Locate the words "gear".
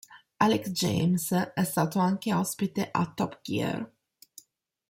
3.43-3.87